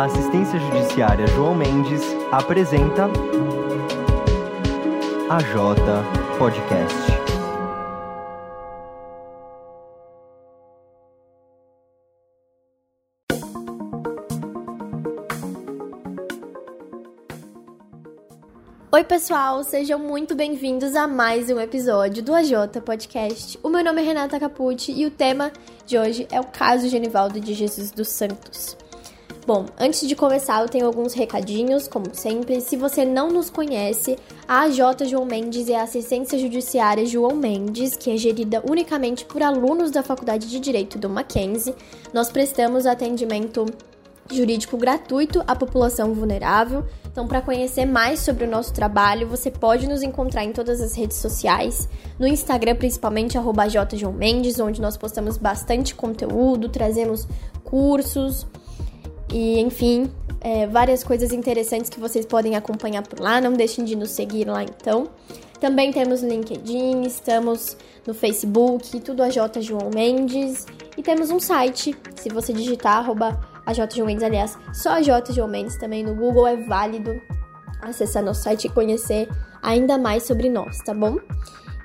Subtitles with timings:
[0.00, 2.00] A assistência judiciária João Mendes
[2.32, 3.04] apresenta
[5.28, 5.78] a J
[6.38, 6.96] Podcast.
[18.90, 23.60] Oi, pessoal, sejam muito bem-vindos a mais um episódio do AJ Podcast.
[23.62, 25.52] O meu nome é Renata Capucci e o tema
[25.84, 28.78] de hoje é o caso Genivaldo de Jesus dos Santos.
[29.46, 32.60] Bom, antes de começar, eu tenho alguns recadinhos, como sempre.
[32.60, 37.96] Se você não nos conhece, a AJ João Mendes é a assistência judiciária João Mendes,
[37.96, 41.74] que é gerida unicamente por alunos da Faculdade de Direito do Mackenzie.
[42.12, 43.64] Nós prestamos atendimento
[44.30, 46.84] jurídico gratuito à população vulnerável.
[47.10, 50.94] Então, para conhecer mais sobre o nosso trabalho, você pode nos encontrar em todas as
[50.94, 51.88] redes sociais,
[52.18, 57.26] no Instagram principalmente @jjoãomendes, onde nós postamos bastante conteúdo, trazemos
[57.64, 58.46] cursos
[59.32, 63.40] e, enfim, é, várias coisas interessantes que vocês podem acompanhar por lá.
[63.40, 65.08] Não deixem de nos seguir lá, então.
[65.60, 70.66] Também temos LinkedIn, estamos no Facebook, tudo a J João Mendes.
[70.96, 73.38] E temos um site, se você digitar arroba
[73.72, 77.20] J João Mendes, aliás, só a J João Mendes também no Google é válido
[77.80, 79.28] acessar nosso site e conhecer
[79.62, 81.18] ainda mais sobre nós, tá bom?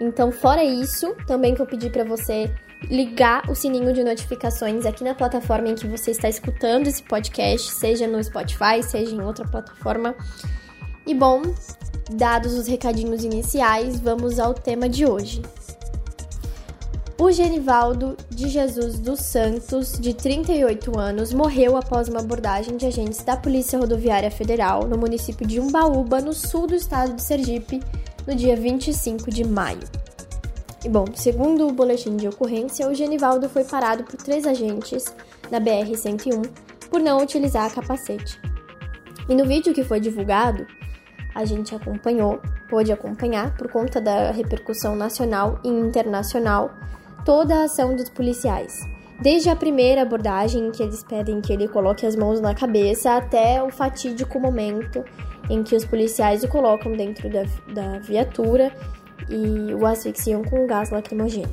[0.00, 2.52] Então, fora isso, também que eu pedi para você
[2.90, 7.70] ligar o sininho de notificações aqui na plataforma em que você está escutando esse podcast,
[7.72, 10.14] seja no Spotify, seja em outra plataforma.
[11.06, 11.42] E bom,
[12.10, 15.42] dados os recadinhos iniciais, vamos ao tema de hoje.
[17.16, 23.22] O Genivaldo de Jesus dos Santos, de 38 anos, morreu após uma abordagem de agentes
[23.22, 27.80] da Polícia Rodoviária Federal no município de Umbaúba, no sul do estado de Sergipe,
[28.26, 30.03] no dia 25 de maio.
[30.84, 35.06] E bom, segundo o boletim de ocorrência, o Genivaldo foi parado por três agentes
[35.50, 36.46] na BR-101
[36.90, 38.38] por não utilizar capacete.
[39.26, 40.66] E no vídeo que foi divulgado,
[41.34, 46.70] a gente acompanhou, pôde acompanhar, por conta da repercussão nacional e internacional,
[47.24, 48.78] toda a ação dos policiais.
[49.22, 53.16] Desde a primeira abordagem, em que eles pedem que ele coloque as mãos na cabeça,
[53.16, 55.02] até o fatídico momento
[55.48, 58.70] em que os policiais o colocam dentro da, da viatura
[59.28, 61.52] e o asfixiam com gás lacrimogêneo.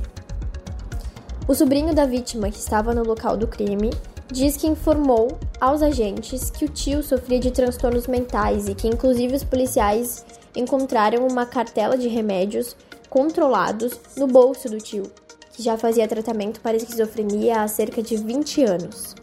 [1.48, 3.90] O sobrinho da vítima, que estava no local do crime,
[4.30, 9.34] diz que informou aos agentes que o tio sofria de transtornos mentais e que, inclusive,
[9.34, 10.24] os policiais
[10.56, 12.76] encontraram uma cartela de remédios
[13.10, 15.04] controlados no bolso do tio,
[15.52, 19.14] que já fazia tratamento para esquizofrenia há cerca de 20 anos.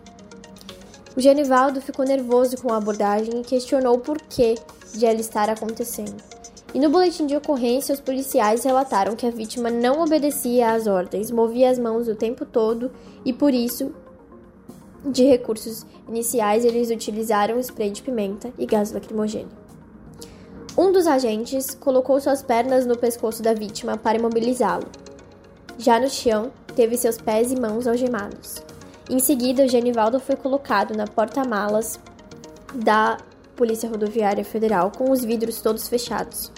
[1.15, 4.55] O Genivaldo ficou nervoso com a abordagem e questionou o porquê
[4.93, 6.38] de ela estar acontecendo.
[6.73, 11.31] E no boletim de ocorrência, os policiais relataram que a vítima não obedecia às ordens,
[11.31, 12.91] movia as mãos o tempo todo
[13.25, 13.91] e, por isso,
[15.03, 19.49] de recursos iniciais, eles utilizaram spray de pimenta e gás lacrimogêneo.
[20.77, 24.87] Um dos agentes colocou suas pernas no pescoço da vítima para imobilizá-lo.
[25.77, 28.63] Já no chão, teve seus pés e mãos algemados.
[29.09, 31.99] Em seguida, o Genivaldo foi colocado na porta-malas
[32.75, 33.17] da
[33.59, 36.49] Polícia Rodoviária Federal com os vidros todos fechados.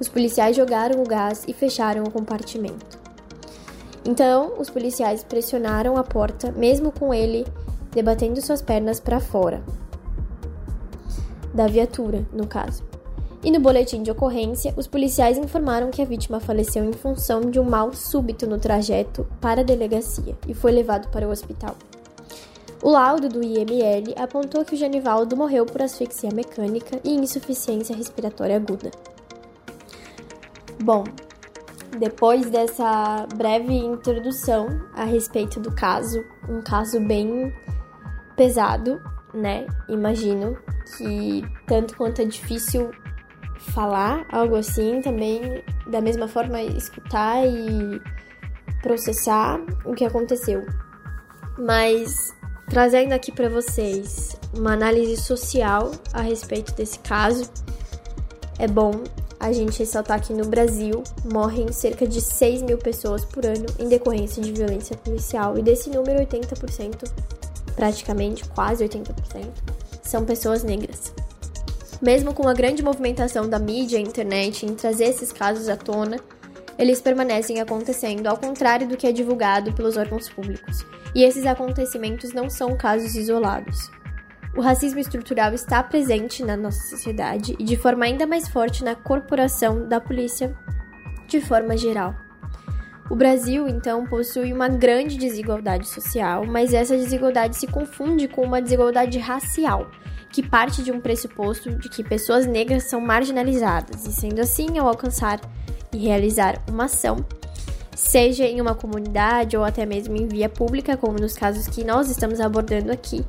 [0.00, 2.98] Os policiais jogaram o gás e fecharam o compartimento.
[4.04, 7.46] Então, os policiais pressionaram a porta, mesmo com ele
[7.92, 9.62] debatendo suas pernas para fora
[11.54, 12.82] da viatura, no caso.
[13.44, 17.60] E no boletim de ocorrência, os policiais informaram que a vítima faleceu em função de
[17.60, 21.76] um mal súbito no trajeto para a delegacia e foi levado para o hospital.
[22.82, 28.56] O laudo do IML apontou que o Genivaldo morreu por asfixia mecânica e insuficiência respiratória
[28.56, 28.90] aguda.
[30.80, 31.02] Bom,
[31.98, 37.52] depois dessa breve introdução a respeito do caso, um caso bem
[38.36, 39.00] pesado,
[39.34, 39.66] né?
[39.88, 40.56] Imagino
[40.96, 42.92] que tanto quanto é difícil
[43.74, 48.00] falar algo assim, também da mesma forma escutar e
[48.80, 50.64] processar o que aconteceu.
[51.58, 52.32] Mas
[52.68, 57.50] trazendo aqui para vocês uma análise social a respeito desse caso,
[58.58, 58.92] é bom
[59.40, 63.88] a gente ressaltar que no Brasil morrem cerca de 6 mil pessoas por ano em
[63.88, 67.08] decorrência de violência policial, e desse número, 80%,
[67.76, 69.14] praticamente quase 80%,
[70.02, 71.12] são pessoas negras.
[72.02, 76.18] Mesmo com a grande movimentação da mídia e internet em trazer esses casos à tona,
[76.78, 80.86] eles permanecem acontecendo, ao contrário do que é divulgado pelos órgãos públicos.
[81.14, 83.90] E esses acontecimentos não são casos isolados.
[84.56, 88.94] O racismo estrutural está presente na nossa sociedade e de forma ainda mais forte na
[88.94, 90.56] corporação da polícia
[91.26, 92.14] de forma geral.
[93.10, 98.60] O Brasil, então, possui uma grande desigualdade social, mas essa desigualdade se confunde com uma
[98.60, 99.90] desigualdade racial,
[100.30, 104.88] que parte de um pressuposto de que pessoas negras são marginalizadas, e sendo assim, ao
[104.88, 105.40] alcançar
[105.92, 107.24] e realizar uma ação,
[107.96, 112.10] seja em uma comunidade ou até mesmo em via pública, como nos casos que nós
[112.10, 113.24] estamos abordando aqui,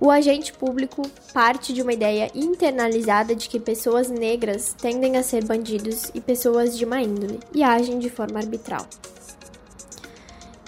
[0.00, 5.44] o agente público parte de uma ideia internalizada de que pessoas negras tendem a ser
[5.44, 8.86] bandidos e pessoas de má índole e agem de forma arbitral.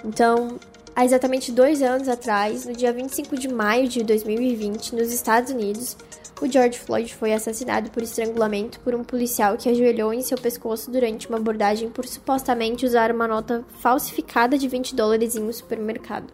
[0.03, 0.57] Então,
[0.95, 5.95] há exatamente dois anos atrás, no dia 25 de maio de 2020, nos Estados Unidos,
[6.41, 10.91] o George Floyd foi assassinado por estrangulamento por um policial que ajoelhou em seu pescoço
[10.91, 16.31] durante uma abordagem por supostamente usar uma nota falsificada de 20 dólares em um supermercado.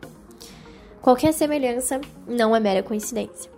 [1.02, 3.52] Qualquer semelhança não é mera coincidência.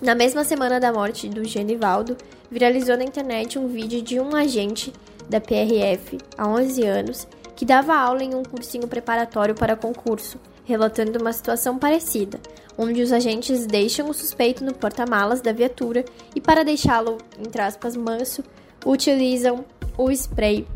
[0.00, 2.16] Na mesma semana da morte do Genivaldo,
[2.50, 4.92] viralizou na internet um vídeo de um agente
[5.28, 11.20] da PRF, há 11 anos, que dava aula em um cursinho preparatório para concurso, relatando
[11.20, 12.40] uma situação parecida,
[12.76, 16.04] onde os agentes deixam o suspeito no porta-malas da viatura
[16.34, 18.42] e, para deixá-lo, entre aspas, manso,
[18.84, 19.64] utilizam
[19.96, 20.66] o spray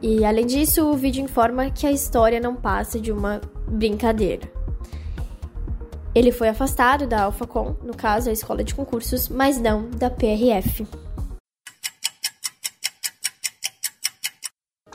[0.00, 4.48] e além disso, o vídeo informa que a história não passa de uma brincadeira.
[6.14, 10.86] Ele foi afastado da Alphacom, no caso a escola de concursos, mas não da PRF.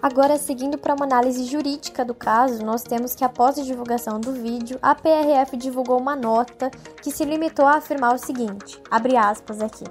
[0.03, 4.33] Agora, seguindo para uma análise jurídica do caso, nós temos que após a divulgação do
[4.33, 6.69] vídeo, a PRF divulgou uma nota
[7.01, 9.85] que se limitou a afirmar o seguinte: abre aspas aqui.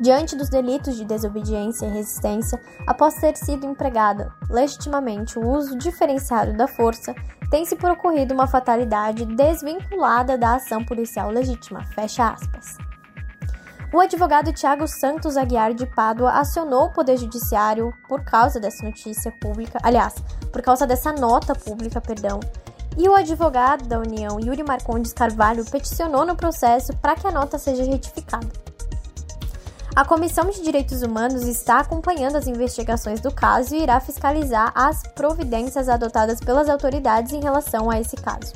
[0.00, 6.56] Diante dos delitos de desobediência e resistência, após ter sido empregada legitimamente o uso diferenciado
[6.56, 7.14] da força,
[7.48, 11.84] tem-se por ocorrido uma fatalidade desvinculada da ação policial legítima.
[11.94, 12.76] Fecha aspas.
[13.92, 19.30] O advogado Tiago Santos Aguiar de Pádua acionou o Poder Judiciário por causa dessa notícia
[19.32, 20.14] pública, aliás,
[20.50, 22.40] por causa dessa nota pública, perdão,
[22.96, 27.58] e o advogado da União, Yuri Marcondes Carvalho, peticionou no processo para que a nota
[27.58, 28.48] seja retificada.
[29.94, 35.02] A Comissão de Direitos Humanos está acompanhando as investigações do caso e irá fiscalizar as
[35.14, 38.54] providências adotadas pelas autoridades em relação a esse caso.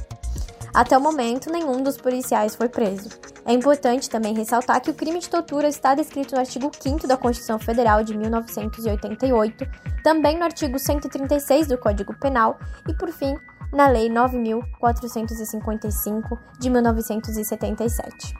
[0.76, 3.08] Até o momento, nenhum dos policiais foi preso.
[3.46, 7.16] É importante também ressaltar que o crime de tortura está descrito no artigo 5 da
[7.16, 9.66] Constituição Federal de 1988,
[10.04, 13.34] também no artigo 136 do Código Penal e, por fim,
[13.72, 18.34] na Lei 9455 de 1977.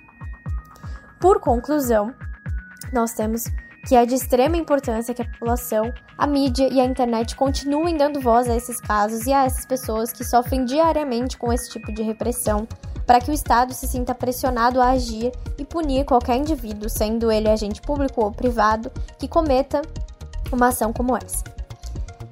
[1.18, 2.12] Por conclusão,
[2.92, 3.44] nós temos
[3.86, 8.20] que é de extrema importância que a população, a mídia e a internet continuem dando
[8.20, 12.02] voz a esses casos e a essas pessoas que sofrem diariamente com esse tipo de
[12.02, 12.66] repressão,
[13.06, 17.48] para que o Estado se sinta pressionado a agir e punir qualquer indivíduo, sendo ele
[17.48, 19.82] agente público ou privado, que cometa
[20.52, 21.55] uma ação como essa.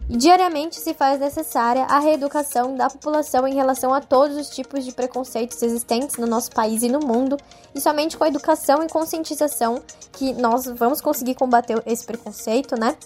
[0.09, 4.93] Diariamente se faz necessária a reeducação da população em relação a todos os tipos de
[4.93, 7.39] preconceitos existentes no nosso país e no mundo,
[7.75, 12.97] e somente com a educação e conscientização que nós vamos conseguir combater esse preconceito, né?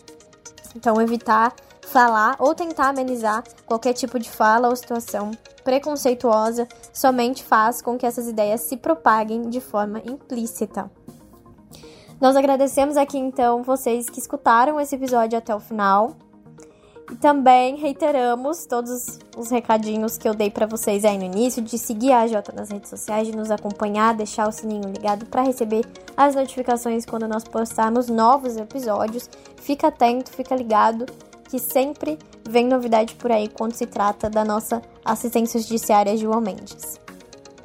[0.75, 1.55] Então, evitar
[1.87, 5.31] falar ou tentar amenizar qualquer tipo de fala ou situação
[5.65, 10.90] preconceituosa somente faz com que essas ideias se propaguem de forma implícita.
[12.21, 16.17] Nós agradecemos aqui então vocês que escutaram esse episódio até o final.
[17.11, 21.79] E também reiteramos todos os recadinhos que eu dei para vocês aí no início, de
[21.79, 25.87] seguir a AJ nas redes sociais, de nos acompanhar, deixar o sininho ligado para receber
[26.17, 29.29] as notificações quando nós postarmos novos episódios.
[29.57, 31.07] Fica atento, fica ligado,
[31.49, 37.00] que sempre vem novidade por aí quando se trata da nossa assistência judiciária João Mendes.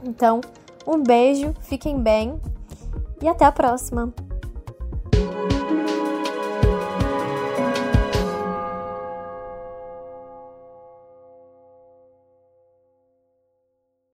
[0.03, 0.39] Então,
[0.87, 2.39] um beijo, fiquem bem
[3.21, 4.13] e até a próxima!